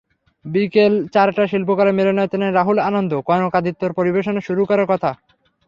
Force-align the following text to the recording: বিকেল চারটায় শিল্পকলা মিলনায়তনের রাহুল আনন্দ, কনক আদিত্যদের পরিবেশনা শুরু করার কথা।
বিকেল 0.45 0.93
চারটায় 1.13 1.49
শিল্পকলা 1.51 1.91
মিলনায়তনের 1.91 2.55
রাহুল 2.55 2.77
আনন্দ, 2.89 3.11
কনক 3.29 3.53
আদিত্যদের 3.55 3.97
পরিবেশনা 3.99 4.41
শুরু 4.47 4.61
করার 4.65 4.87
কথা। 4.89 5.09